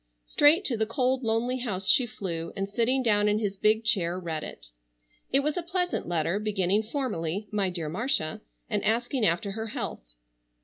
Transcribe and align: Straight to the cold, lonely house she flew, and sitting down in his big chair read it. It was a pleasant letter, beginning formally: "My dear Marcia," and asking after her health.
Straight 0.25 0.65
to 0.65 0.75
the 0.77 0.87
cold, 0.87 1.21
lonely 1.21 1.57
house 1.59 1.87
she 1.87 2.07
flew, 2.07 2.51
and 2.55 2.67
sitting 2.67 3.03
down 3.03 3.27
in 3.27 3.37
his 3.37 3.55
big 3.55 3.83
chair 3.85 4.19
read 4.19 4.43
it. 4.43 4.71
It 5.31 5.41
was 5.41 5.57
a 5.57 5.61
pleasant 5.61 6.07
letter, 6.07 6.39
beginning 6.39 6.81
formally: 6.81 7.47
"My 7.51 7.69
dear 7.69 7.87
Marcia," 7.87 8.41
and 8.67 8.83
asking 8.83 9.27
after 9.27 9.51
her 9.51 9.67
health. 9.67 10.15